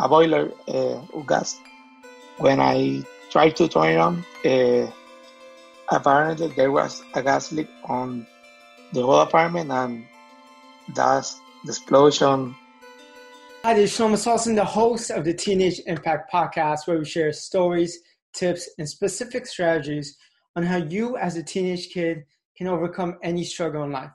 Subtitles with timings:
[0.00, 1.60] a boiler uh, of gas.
[2.38, 4.90] When I tried to turn it on, uh,
[5.90, 8.26] apparently there was a gas leak on
[8.92, 10.06] the whole apartment, and
[10.94, 12.54] that's the explosion.
[13.62, 17.30] Hi, this is Shlomo Solson, the host of the Teenage Impact Podcast, where we share
[17.32, 17.98] stories,
[18.32, 20.16] tips, and specific strategies
[20.56, 22.24] on how you, as a teenage kid,
[22.56, 24.10] can overcome any struggle in life.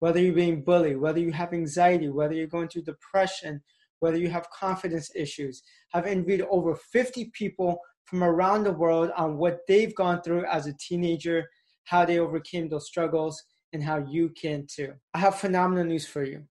[0.00, 3.62] Whether you're being bullied, whether you have anxiety, whether you're going through depression,
[4.00, 5.62] whether you have confidence issues.
[5.94, 10.66] I've interviewed over 50 people from around the world on what they've gone through as
[10.66, 11.48] a teenager,
[11.84, 13.42] how they overcame those struggles,
[13.72, 14.94] and how you can too.
[15.14, 16.44] I have phenomenal news for you.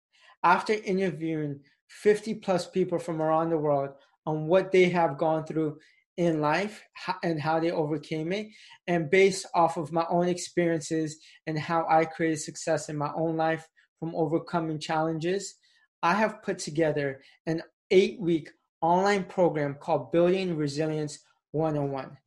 [0.44, 3.90] After interviewing 50 plus people from around the world
[4.26, 5.78] on what they have gone through
[6.18, 6.84] in life
[7.24, 8.48] and how they overcame it,
[8.88, 13.38] and based off of my own experiences and how I created success in my own
[13.38, 13.68] life
[14.00, 15.56] from overcoming challenges,
[16.04, 17.62] I have put together an
[17.92, 18.52] eight week
[18.82, 21.20] online program called Building Resilience
[21.52, 22.18] 101.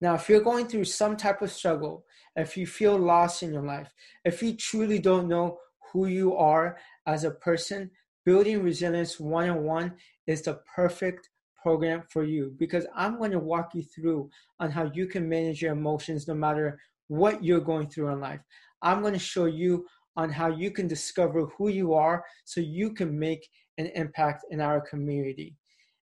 [0.00, 2.04] Now, if you're going through some type of struggle,
[2.36, 3.92] if you feel lost in your life,
[4.24, 5.58] if you truly don't know
[5.92, 7.90] who you are as a person,
[8.24, 9.94] Building Resilience 101
[10.26, 11.28] is the perfect
[11.62, 15.62] program for you because I'm going to walk you through on how you can manage
[15.62, 18.40] your emotions no matter what you're going through in life.
[18.82, 19.86] I'm going to show you
[20.20, 24.60] on how you can discover who you are so you can make an impact in
[24.60, 25.56] our community.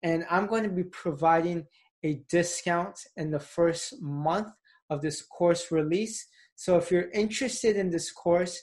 [0.02, 1.66] And I'm going to be providing
[2.04, 4.48] a discount in the first month
[4.90, 6.26] of this course release.
[6.56, 8.60] So if you're interested in this course,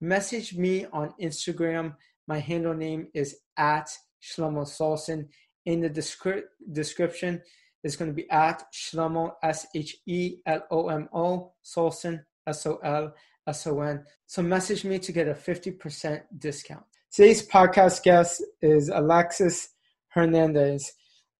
[0.00, 1.94] message me on Instagram.
[2.28, 3.88] My handle name is at
[4.22, 5.28] Shlomo Solson.
[5.66, 7.40] In the descri- description,
[7.82, 12.66] it's going to be at Shlomo, S H E L O M O, Solson, S
[12.66, 13.12] O L
[13.46, 14.04] S-O-N.
[14.26, 16.84] So message me to get a 50% discount.
[17.10, 19.68] Today's podcast guest is Alexis
[20.08, 20.92] Hernandez.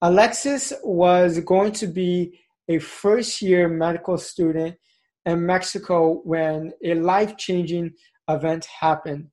[0.03, 4.77] Alexis was going to be a first year medical student
[5.25, 7.93] in Mexico when a life changing
[8.29, 9.29] event happened.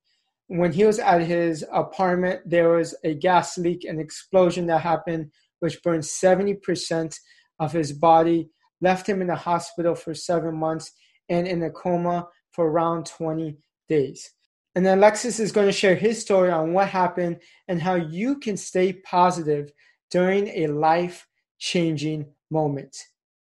[0.47, 5.31] When he was at his apartment, there was a gas leak, an explosion that happened,
[5.59, 7.15] which burned 70%
[7.59, 8.49] of his body,
[8.81, 10.91] left him in the hospital for seven months
[11.29, 12.27] and in a coma
[12.59, 13.55] for around 20
[13.87, 14.31] days.
[14.75, 17.39] And then Alexis is going to share his story on what happened
[17.69, 19.71] and how you can stay positive
[20.11, 21.25] during a life
[21.57, 22.97] changing moment.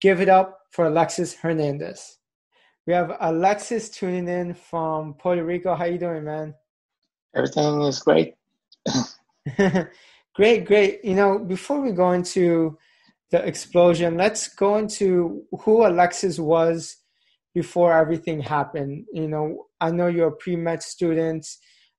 [0.02, 2.18] Give it up for Alexis Hernandez.
[2.86, 5.74] We have Alexis tuning in from Puerto Rico.
[5.74, 6.54] How you doing, man?
[7.34, 8.34] Everything is great.
[10.34, 11.02] great, great.
[11.02, 12.76] You know, before we go into
[13.30, 16.98] the explosion, let's go into who Alexis was
[17.54, 19.06] before everything happened.
[19.12, 21.47] You know, I know you're a pre-med student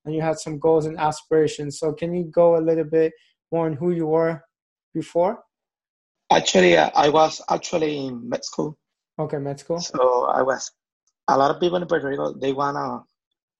[0.05, 1.79] and you had some goals and aspirations.
[1.79, 3.13] So can you go a little bit
[3.51, 4.41] more on who you were
[4.93, 5.43] before?
[6.31, 8.77] Actually, uh, I was actually in med school.
[9.19, 9.79] Okay, med school.
[9.79, 10.71] So I was.
[11.27, 13.03] A lot of people in Puerto Rico they wanna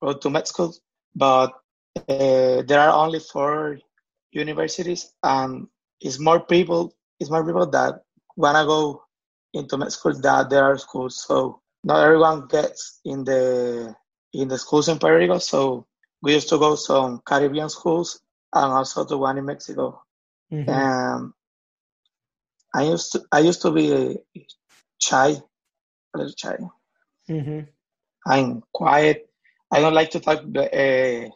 [0.01, 0.73] go to med school,
[1.16, 1.51] but
[1.95, 3.77] uh, there are only four
[4.31, 5.67] universities, and
[6.01, 6.94] it's more people.
[7.19, 8.01] It's more people that
[8.35, 9.03] wanna go
[9.53, 11.23] into med school that there are schools.
[11.27, 13.95] So not everyone gets in the
[14.34, 15.88] in the schools in Puerto Rico, so
[16.22, 18.22] we used to go some Caribbean schools
[18.53, 20.01] and also to one in Mexico.
[20.51, 20.69] Mm-hmm.
[20.69, 21.34] Um,
[22.73, 24.18] I used to I used to be
[25.01, 25.29] shy,
[26.13, 26.57] a little shy.
[27.29, 27.59] Mm-hmm.
[28.28, 29.29] I'm quiet.
[29.72, 31.29] I don't like to talk uh,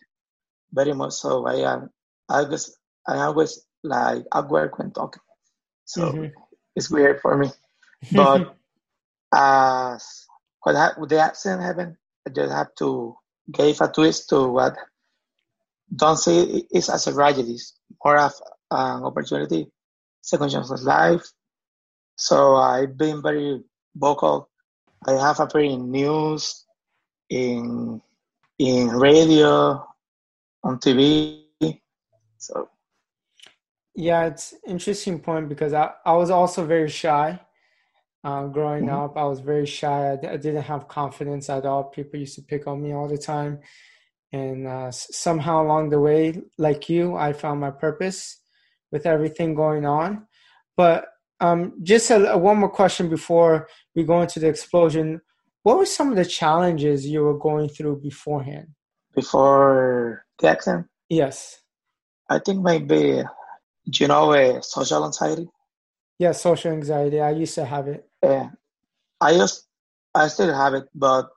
[0.74, 1.90] very much, so I am.
[2.30, 2.72] I guess
[3.08, 5.22] I always like awkward when talking,
[5.86, 6.26] so mm-hmm.
[6.76, 7.50] it's weird for me.
[8.12, 8.56] But
[9.34, 10.26] as
[10.64, 11.96] what ha- the accident happened,
[12.28, 13.16] I just have to
[13.52, 14.76] give a twist to what
[15.96, 17.58] don't see it as a tragedy,
[18.04, 18.34] more of
[18.72, 19.68] an opportunity,
[20.22, 21.24] second chance of life.
[22.16, 23.62] So I've been very
[23.96, 24.50] vocal.
[25.06, 26.66] I have appeared in news,
[27.30, 28.02] in
[28.58, 29.86] in radio,
[30.64, 31.44] on TV.
[32.38, 32.70] So
[33.96, 37.40] yeah, it's interesting point because I, I was also very shy
[38.24, 38.96] uh, growing mm-hmm.
[38.96, 40.12] up, I was very shy.
[40.12, 41.86] I, I, didn't have confidence at all.
[41.86, 43.60] People used to pick on me all the time.
[44.32, 48.40] And uh, somehow along the way, like you, I found my purpose
[48.92, 50.26] with everything going on.
[50.78, 51.06] But
[51.40, 55.22] um, just a, a, one more question before we go into the explosion.
[55.64, 58.68] What were some of the challenges you were going through beforehand?
[59.14, 60.88] Before the accident?
[61.10, 61.60] Yes.
[62.30, 63.24] I think maybe,
[63.86, 65.48] you know, uh, social anxiety.
[66.24, 67.20] Yeah, social anxiety.
[67.20, 68.08] I used to have it.
[68.24, 68.52] Yeah,
[69.20, 69.68] I just
[70.16, 71.30] I still have it, but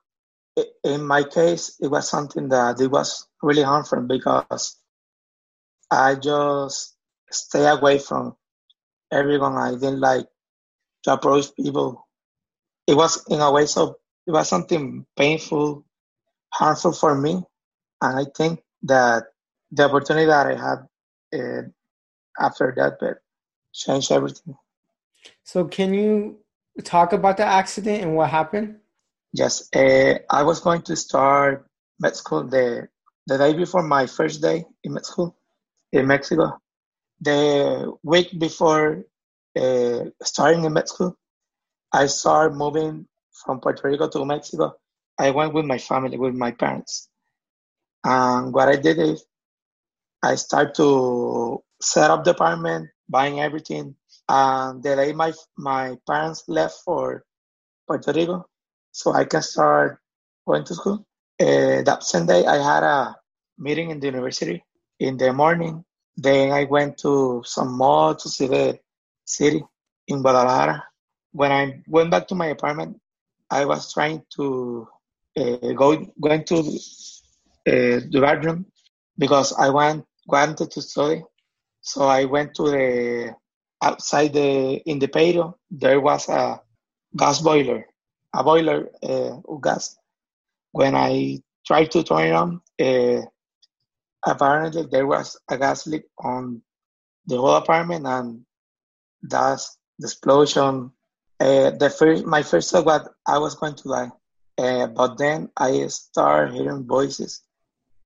[0.81, 4.77] in my case, it was something that it was really harmful because
[5.91, 6.95] I just
[7.29, 8.37] stay away from
[9.11, 9.57] everyone.
[9.57, 10.27] I didn't like
[11.03, 12.07] to approach people.
[12.87, 15.83] It was in a way so it was something painful,
[16.53, 17.43] harmful for me,
[18.01, 19.25] and I think that
[19.69, 20.79] the opportunity that I had
[21.37, 21.63] uh,
[22.39, 23.17] after that but
[23.73, 24.55] changed everything.
[25.47, 26.39] So, can you
[26.83, 28.81] talk about the accident and what happened?
[29.31, 31.65] Yes, uh, I was going to start
[32.01, 32.89] med school the
[33.27, 35.37] the day before my first day in med school
[35.93, 36.59] in Mexico.
[37.21, 39.05] The week before
[39.55, 41.15] uh, starting in med school,
[41.93, 44.75] I started moving from Puerto Rico to Mexico.
[45.17, 47.07] I went with my family, with my parents.
[48.03, 49.25] And what I did is
[50.21, 53.95] I started to set up the apartment, buying everything.
[54.29, 57.23] And the day my my parents left for
[57.87, 58.45] Puerto Rico,
[58.91, 59.99] so I can start
[60.45, 61.05] going to school.
[61.39, 63.15] Uh, that day I had a
[63.57, 64.63] meeting in the university
[64.99, 65.85] in the morning.
[66.17, 68.79] Then I went to some mall to see the
[69.25, 69.63] city
[70.07, 70.83] in Guadalajara.
[71.31, 72.99] When I went back to my apartment,
[73.49, 74.87] I was trying to
[75.37, 76.57] uh, go going to
[77.67, 78.65] uh, the bathroom
[79.17, 81.23] because I want wanted to study.
[81.81, 83.35] So I went to the
[83.81, 85.57] outside the in the patio.
[85.69, 86.61] There was a
[87.15, 87.85] gas boiler,
[88.33, 89.97] a boiler uh, of gas.
[90.71, 93.21] When I tried to turn it on, uh,
[94.25, 96.61] apparently there was a gas leak on
[97.25, 98.45] the whole apartment, and
[99.21, 100.91] that's the explosion
[101.39, 104.11] uh, the first, my first thought was I was going to die,
[104.57, 107.41] uh, but then I started hearing voices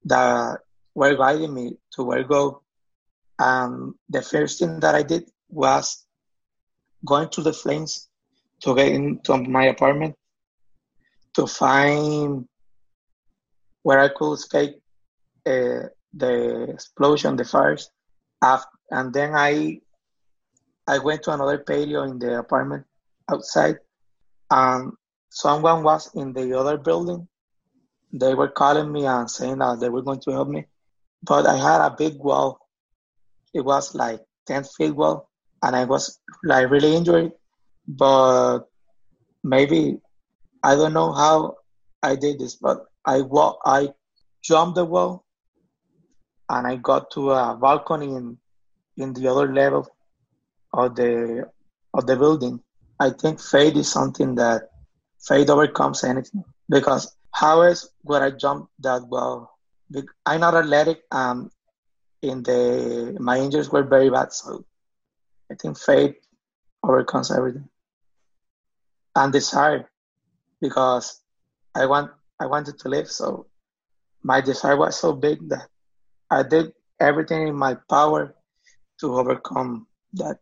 [0.04, 0.60] that
[0.96, 2.64] were guiding me to where go.
[3.40, 6.06] And the first thing that I did was
[7.06, 8.09] going to the flames
[8.62, 10.15] to get into my apartment
[11.33, 12.48] to find
[13.83, 14.75] where I could escape
[15.45, 17.89] uh, the explosion, the fires.
[18.42, 19.80] And then I
[20.88, 22.86] I went to another patio in the apartment
[23.31, 23.77] outside
[24.50, 24.94] and
[25.30, 27.27] someone was in the other building.
[28.12, 30.65] They were calling me and saying that they were going to help me.
[31.24, 32.59] But I had a big wall.
[33.53, 35.31] It was like 10 feet wall
[35.63, 37.31] and I was like really injured.
[37.88, 38.62] But
[39.44, 40.00] maybe
[40.63, 41.58] I don't know how
[42.04, 43.90] I did this, but I walk, I
[44.44, 45.25] jumped the wall
[46.50, 48.38] and I got to a balcony in
[48.98, 49.88] in the other level
[50.74, 51.50] of the
[51.94, 52.62] of the building.
[53.00, 54.69] I think faith is something that
[55.28, 59.52] faith overcomes anything because how else would I jump that well?
[60.25, 61.02] I'm not athletic.
[61.12, 61.52] Um,
[62.22, 64.63] in the my injuries were very bad, so
[65.51, 66.15] I think faith
[66.81, 67.68] overcomes everything
[69.15, 69.89] and desire
[70.62, 71.21] because
[71.75, 73.12] I want I wanted to live.
[73.12, 73.48] So
[74.24, 75.68] my desire was so big that
[76.30, 78.33] I did everything in my power
[79.01, 80.39] to overcome that.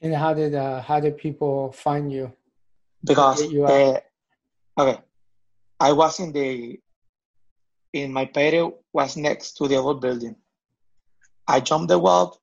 [0.00, 2.32] And how did uh, how did people find you?
[3.02, 3.98] Because you uh,
[4.78, 5.00] okay,
[5.80, 6.78] I was in the
[7.92, 10.36] in my patio was next to the old building.
[11.48, 12.40] I jumped the wall.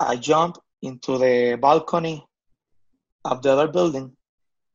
[0.00, 2.26] I jumped into the balcony
[3.24, 4.16] of the other building,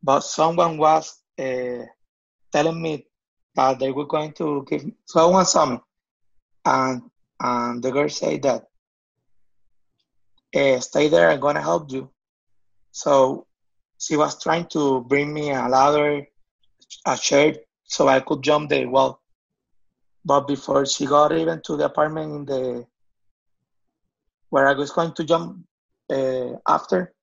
[0.04, 1.86] but someone was uh,
[2.52, 3.06] telling me
[3.56, 5.82] that they were going to give someone some,
[6.66, 7.04] and
[7.40, 8.66] and the girl said that
[10.56, 12.10] uh, stay there, I'm gonna help you.
[12.92, 13.48] So
[13.98, 16.28] she was trying to bring me a ladder,
[17.06, 19.22] a chair, so I could jump the wall.
[20.26, 22.88] But before she got even to the apartment in the
[24.50, 25.66] where I was going to jump
[26.12, 27.14] uh, after,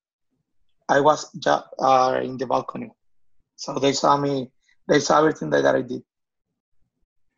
[0.88, 2.90] I was uh, in the balcony.
[3.57, 4.50] So they saw me,
[4.88, 6.02] they saw everything that, that I did.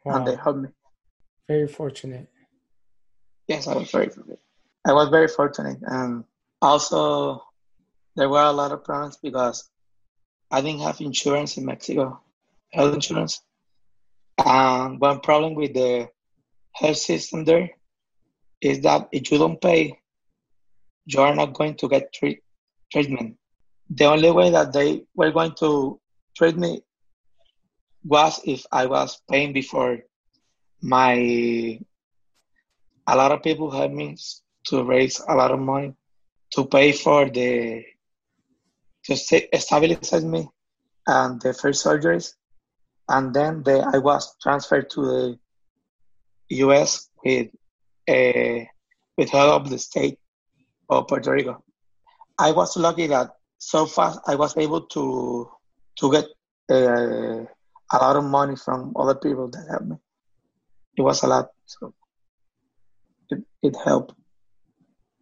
[0.05, 0.17] Wow.
[0.17, 0.69] And they helped me.
[1.49, 2.29] Very fortunate.
[3.49, 4.39] Yes, I was very fortunate.
[4.87, 6.25] I was very fortunate, and
[6.63, 7.43] also
[8.17, 9.69] there were a lot of problems because
[10.51, 12.21] I didn't have insurance in Mexico,
[12.73, 13.43] health insurance.
[14.39, 16.09] And one problem with the
[16.73, 17.71] health system there
[18.61, 20.00] is that if you don't pay,
[21.13, 22.43] you are not going to get treat,
[22.93, 23.37] treatment.
[23.91, 26.01] The only way that they were going to
[26.37, 26.83] treat me
[28.05, 29.99] was if I was paying before
[30.81, 31.15] my
[33.07, 34.17] a lot of people helped me
[34.67, 35.95] to raise a lot of money
[36.53, 37.85] to pay for the
[39.05, 40.49] to stabilize me
[41.07, 42.35] and the first surgeries
[43.09, 45.39] and then the, I was transferred to the
[46.51, 47.09] U.S.
[47.25, 47.49] with
[48.09, 48.69] a
[49.17, 50.19] with help of the state
[50.91, 51.63] of Puerto Rico.
[52.39, 55.49] I was lucky that so fast I was able to
[56.01, 56.25] to get
[56.71, 57.45] uh,
[57.93, 59.97] a lot of money from other people that helped me.
[60.97, 61.95] It was a lot, so
[63.31, 64.15] it, it helped.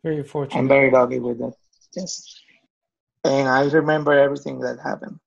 [0.03, 0.61] Very fortunate.
[0.61, 1.55] I'm very lucky with that.
[1.95, 2.23] Yes.
[3.25, 5.19] And I remember everything that happened.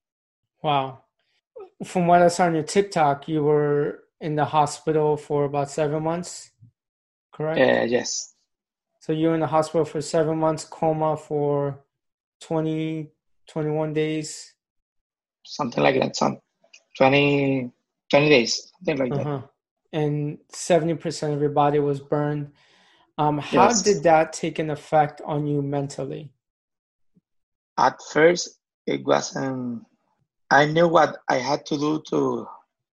[0.63, 1.03] Wow.
[1.83, 6.03] From what I saw on your TikTok, you were in the hospital for about seven
[6.03, 6.51] months,
[7.33, 7.59] correct?
[7.59, 8.30] Uh, yes.
[9.01, 11.79] So you were in the hospital for seven months, coma for
[12.41, 13.09] 20,
[13.49, 14.53] 21 days?
[15.43, 16.15] Something like that.
[16.15, 16.37] Some
[16.97, 17.71] 20,
[18.11, 19.39] 20 days, something like uh-huh.
[19.39, 19.49] that.
[19.91, 22.51] And 70% of your body was burned.
[23.17, 23.81] Um, how yes.
[23.81, 26.31] did that take an effect on you mentally?
[27.79, 29.83] At first, it wasn't.
[30.51, 32.47] I knew what I had to do to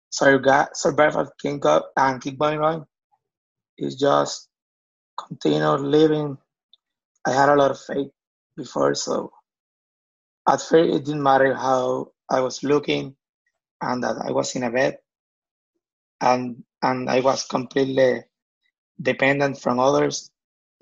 [0.10, 2.86] survive, survive and keep going on.
[3.78, 4.48] It's just
[5.18, 6.38] continue living.
[7.26, 8.12] I had a lot of faith
[8.58, 9.32] before, so
[10.48, 13.16] at first it didn't matter how I was looking
[13.82, 15.00] and that I was in a bed
[16.22, 18.24] and and I was completely
[19.02, 20.32] dependent from others.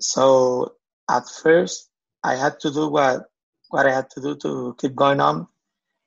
[0.00, 0.74] So
[1.10, 1.90] at first
[2.24, 3.24] I had to do what
[3.70, 5.46] what I had to do to keep going on.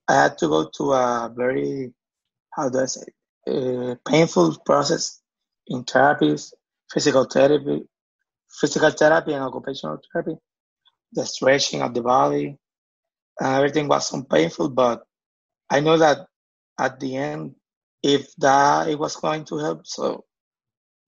[0.08, 1.94] I had to go to a very
[2.52, 3.04] how do I say
[3.48, 5.22] a painful process
[5.68, 6.54] in therapies,
[6.92, 7.88] physical therapy,
[8.50, 10.36] physical therapy and occupational therapy,
[11.14, 12.58] the stretching of the body,
[13.40, 14.70] and everything was so painful.
[14.70, 15.04] But
[15.70, 16.28] I know that
[16.80, 17.56] at the end,
[18.02, 20.26] if that it was going to help, so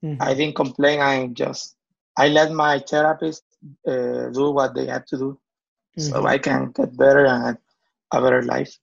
[0.03, 0.21] mm-hmm.
[0.21, 1.00] I didn't complain.
[1.00, 1.75] I just
[2.17, 3.43] I let my therapist
[3.88, 5.39] uh, do what they had to do,
[5.98, 6.01] mm-hmm.
[6.01, 7.57] so I can get better and have
[8.12, 8.77] a better life.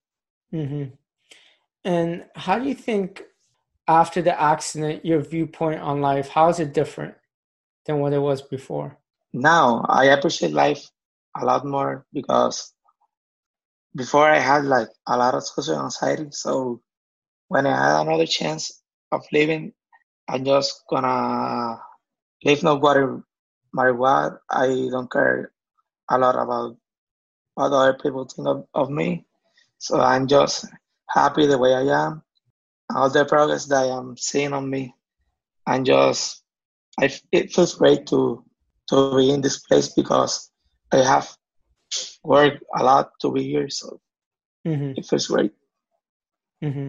[0.52, 0.94] Mm-hmm.
[1.84, 3.22] And how do you think
[3.86, 7.14] after the accident, your viewpoint on life, how is it different
[7.88, 8.96] than what it was before?
[9.32, 10.88] Now I appreciate life
[11.36, 12.72] a lot more because
[13.96, 16.28] before I had like a lot of social anxiety.
[16.30, 16.82] So
[17.48, 19.72] when I had another chance of living,
[20.28, 21.80] I'm just gonna
[22.44, 23.24] live no matter,
[23.72, 24.40] matter what.
[24.50, 25.50] I don't care
[26.10, 26.76] a lot about
[27.54, 29.24] what other people think of, of me.
[29.78, 30.66] So I'm just
[31.08, 32.22] happy the way I am.
[32.94, 34.94] All the progress that I am seeing on me.
[35.66, 36.42] And just
[37.00, 38.44] I, it feels great to
[38.90, 40.50] to be in this place because
[40.92, 41.28] I have
[42.24, 43.68] worked a lot to be here.
[43.68, 44.00] So
[44.66, 44.92] mm-hmm.
[44.96, 45.52] it feels great.
[46.64, 46.88] Mm-hmm.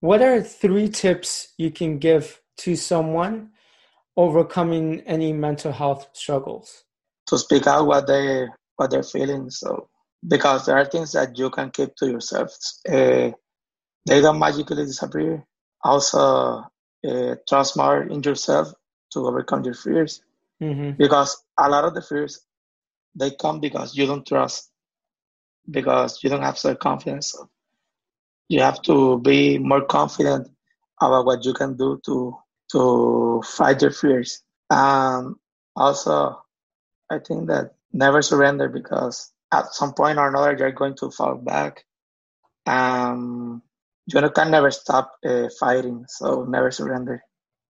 [0.00, 3.50] What are three tips you can give to someone
[4.16, 6.84] overcoming any mental health struggles?
[7.28, 9.48] To speak out what they what they're feeling.
[9.50, 9.88] So
[10.26, 12.54] because there are things that you can keep to yourself.
[12.88, 13.30] Uh,
[14.06, 15.44] they don't magically disappear.
[15.82, 16.64] Also,
[17.08, 18.72] uh, trust more in yourself
[19.12, 20.22] to overcome your fears.
[20.60, 20.92] Mm-hmm.
[20.96, 22.44] Because a lot of the fears
[23.14, 24.70] they come because you don't trust,
[25.70, 27.34] because you don't have self confidence.
[28.48, 30.48] You have to be more confident
[31.00, 32.36] about what you can do to
[32.72, 34.42] to fight your fears.
[34.70, 35.36] And
[35.76, 36.42] also,
[37.10, 41.36] I think that never surrender because at some point or another you're going to fall
[41.36, 41.84] back.
[42.66, 43.62] Um,
[44.06, 47.22] you can never stop uh, fighting, so never surrender.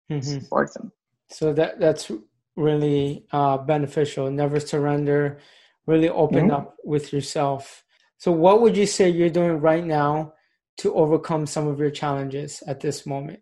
[0.09, 0.17] Mm-hmm.
[0.17, 0.91] It's important.
[1.29, 2.11] So that that's
[2.55, 4.29] really uh, beneficial.
[4.29, 5.39] Never surrender.
[5.85, 6.55] Really open mm-hmm.
[6.55, 7.83] up with yourself.
[8.17, 10.33] So, what would you say you're doing right now
[10.79, 13.39] to overcome some of your challenges at this moment?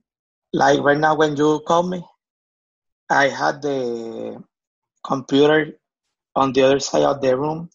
[0.54, 2.04] Like right now, when you call me,
[3.10, 4.44] I had the
[5.04, 5.80] computer
[6.36, 7.70] on the other side of the room,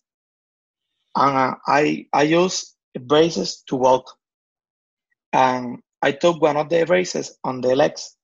[1.17, 4.17] and uh, I I use braces to walk.
[5.33, 8.17] And I took one of the braces on the legs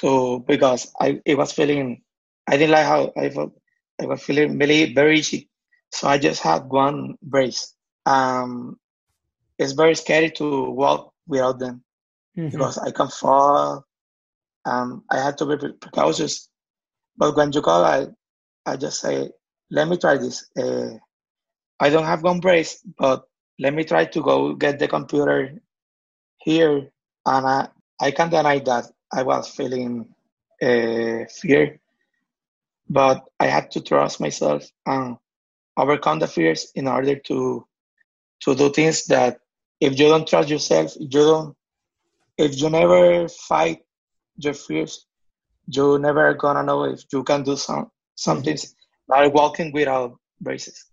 [0.00, 2.02] to because I it was feeling
[2.46, 3.52] I didn't like how I felt
[4.00, 5.48] I was feeling really very itchy.
[5.92, 7.74] So I just had one brace.
[8.06, 8.78] Um
[9.58, 11.82] it's very scary to walk without them
[12.36, 12.50] mm-hmm.
[12.50, 13.84] because I can fall.
[14.64, 16.48] Um I had to be precautious.
[17.16, 18.08] But when you call I
[18.66, 19.30] I just say,
[19.70, 20.46] let me try this.
[20.56, 20.90] Uh,
[21.80, 23.24] I don't have one brace, but
[23.58, 25.58] let me try to go get the computer
[26.38, 26.90] here.
[27.24, 27.68] And I,
[28.00, 30.14] I can't deny that I was feeling
[30.62, 31.80] uh, fear,
[32.88, 35.16] but I had to trust myself and
[35.76, 37.66] overcome the fears in order to
[38.40, 39.40] to do things that
[39.80, 41.56] if you don't trust yourself, you don't
[42.36, 43.80] if you never fight
[44.36, 45.06] your fears,
[45.66, 49.12] you're never gonna know if you can do some something mm-hmm.
[49.12, 50.84] like walking without braces.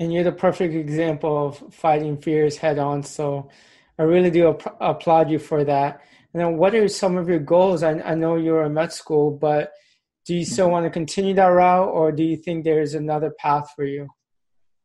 [0.00, 3.02] And you're the perfect example of fighting fears head on.
[3.02, 3.48] So
[3.98, 6.02] I really do ap- applaud you for that.
[6.32, 7.82] And then what are some of your goals?
[7.82, 9.72] I, I know you're in med school, but
[10.26, 10.72] do you still mm-hmm.
[10.72, 14.08] want to continue that route or do you think there's another path for you?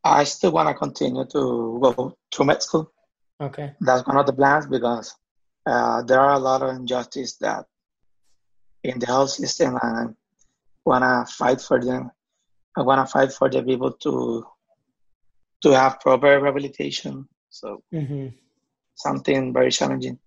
[0.03, 2.91] I still want to continue to go to med school.
[3.41, 3.73] Okay.
[3.81, 5.13] That's one of the plans because
[5.65, 7.65] uh, there are a lot of injustice that
[8.83, 10.13] in the health system and I
[10.85, 12.11] want to fight for them.
[12.77, 14.45] I want to fight for the people to
[15.63, 17.27] to have proper rehabilitation.
[17.49, 18.27] So mm-hmm.
[18.95, 20.19] something very challenging.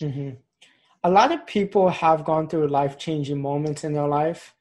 [0.00, 0.30] Mm-hmm.
[1.04, 4.54] A lot of people have gone through life changing moments in their life.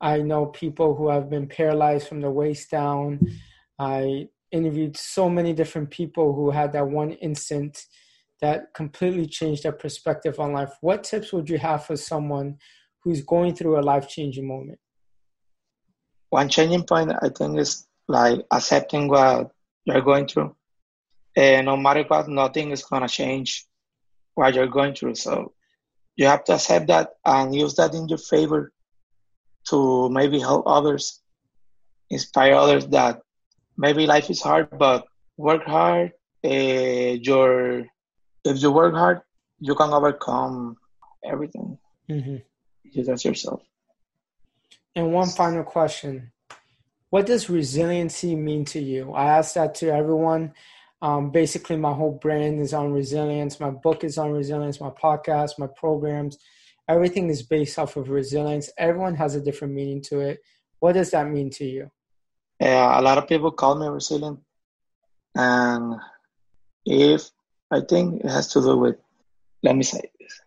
[0.00, 3.20] I know people who have been paralyzed from the waist down.
[3.78, 7.86] I interviewed so many different people who had that one instant
[8.40, 10.72] that completely changed their perspective on life.
[10.80, 12.58] What tips would you have for someone
[13.02, 14.78] who's going through a life changing moment?
[16.30, 19.52] One changing point, I think, is like accepting what
[19.84, 20.54] you're going through.
[21.36, 23.66] And no matter what, nothing is going to change
[24.34, 25.14] what you're going through.
[25.14, 25.52] So
[26.16, 28.72] you have to accept that and use that in your favor
[29.68, 31.20] to maybe help others,
[32.10, 33.20] inspire others that
[33.76, 35.06] maybe life is hard, but
[35.36, 36.12] work hard.
[36.44, 37.84] Uh, your
[38.44, 39.20] if you work hard,
[39.58, 40.76] you can overcome
[41.24, 41.78] everything.
[42.08, 42.36] Mm-hmm.
[42.92, 43.60] Just yourself.
[44.94, 46.32] And one final question:
[47.10, 49.12] What does resiliency mean to you?
[49.12, 50.54] I ask that to everyone.
[51.02, 53.60] Um, basically, my whole brand is on resilience.
[53.60, 54.80] My book is on resilience.
[54.80, 56.38] My podcast, my programs,
[56.88, 58.70] everything is based off of resilience.
[58.78, 60.38] Everyone has a different meaning to it.
[60.80, 61.90] What does that mean to you?
[62.60, 64.40] Yeah, a lot of people call me resilient,
[65.34, 65.96] and
[66.86, 67.30] if
[67.70, 68.96] I think it has to do with,
[69.62, 70.40] let me say this,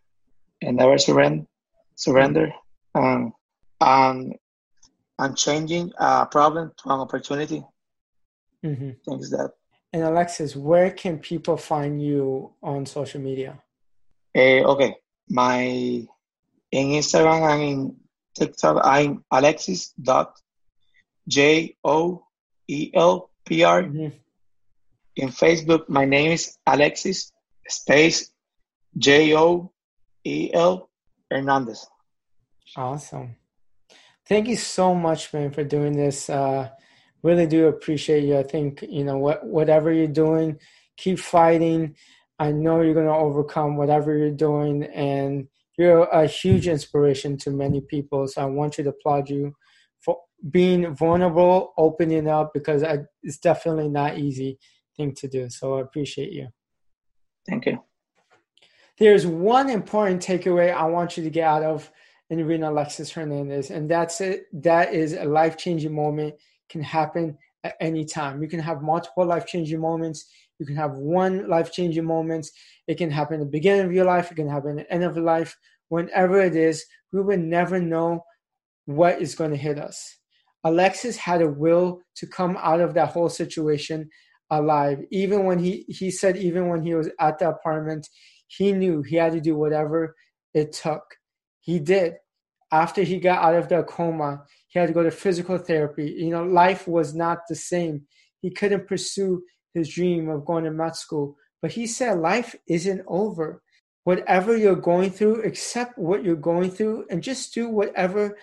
[0.63, 1.45] and never surrender,
[1.93, 2.51] surrender,
[2.95, 3.33] um,
[3.79, 4.35] and
[5.19, 7.63] and changing a problem to an opportunity.
[8.65, 8.91] Mm-hmm.
[9.05, 9.51] Things that.
[9.91, 13.59] And Alexis, where can people find you on social media?
[14.35, 14.95] Uh, okay,
[15.27, 15.61] my
[16.71, 17.95] in Instagram and in
[18.35, 20.39] TikTok, I'm Alexis dot
[21.27, 22.23] J O
[22.67, 23.83] E L P R.
[23.83, 24.15] Mm-hmm.
[25.15, 27.31] In Facebook, my name is Alexis
[27.67, 28.31] space
[28.95, 29.71] J O
[30.23, 30.89] E L
[31.31, 31.87] Hernandez.
[32.77, 33.35] Awesome.
[34.27, 36.29] Thank you so much, man, for doing this.
[36.29, 36.69] Uh,
[37.23, 38.37] really do appreciate you.
[38.37, 40.59] I think, you know, what, whatever you're doing,
[40.97, 41.95] keep fighting.
[42.39, 47.51] I know you're going to overcome whatever you're doing, and you're a huge inspiration to
[47.51, 48.27] many people.
[48.27, 49.53] So I want you to applaud you
[49.99, 50.17] for
[50.49, 54.57] being vulnerable, opening up, because I, it's definitely not easy
[54.95, 55.49] thing to do.
[55.49, 56.47] So I appreciate you.
[57.47, 57.83] Thank you.
[58.97, 61.89] There's one important takeaway I want you to get out of
[62.29, 64.43] interviewing Alexis Hernandez, and that's it.
[64.53, 66.35] That is a life changing moment
[66.69, 68.41] can happen at any time.
[68.41, 70.25] You can have multiple life changing moments.
[70.59, 72.47] You can have one life changing moment.
[72.87, 74.31] It can happen at the beginning of your life.
[74.31, 75.55] It can happen at the end of your life.
[75.89, 78.23] Whenever it is, we will never know
[78.85, 80.17] what is going to hit us.
[80.63, 84.09] Alexis had a will to come out of that whole situation
[84.49, 84.99] alive.
[85.11, 88.07] Even when he, he said, even when he was at the apartment,
[88.47, 90.15] he knew he had to do whatever
[90.53, 91.03] it took.
[91.61, 92.15] He did.
[92.71, 96.15] After he got out of the coma, he had to go to physical therapy.
[96.17, 98.03] You know, life was not the same.
[98.41, 101.35] He couldn't pursue his dream of going to med school.
[101.61, 103.61] But he said, life isn't over.
[104.05, 108.37] Whatever you're going through, accept what you're going through and just do whatever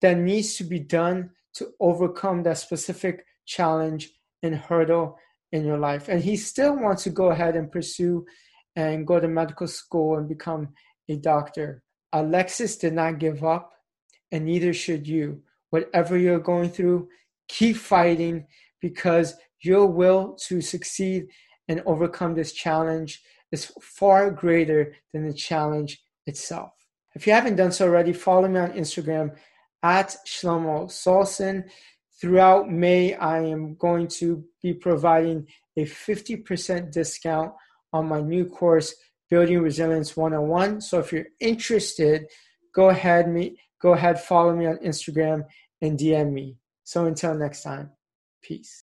[0.00, 4.10] that needs to be done to overcome that specific challenge
[4.42, 5.18] and hurdle
[5.52, 6.08] in your life.
[6.08, 8.26] And he still wants to go ahead and pursue
[8.74, 10.68] and go to medical school and become
[11.08, 11.82] a doctor.
[12.12, 13.72] Alexis did not give up,
[14.32, 15.42] and neither should you.
[15.70, 17.08] Whatever you're going through,
[17.48, 18.46] keep fighting
[18.80, 21.28] because your will to succeed
[21.68, 26.72] and overcome this challenge is far greater than the challenge itself.
[27.14, 29.36] If you haven't done so already, follow me on Instagram
[29.82, 31.64] at Shlomo Solson.
[32.20, 37.52] Throughout May, I am going to be providing a 50% discount
[37.92, 38.94] on my new course,
[39.28, 40.80] Building Resilience 101.
[40.80, 42.26] So if you're interested,
[42.74, 45.44] go ahead and me go ahead follow me on Instagram
[45.82, 46.56] and DM me.
[46.84, 47.90] So until next time,
[48.42, 48.74] peace.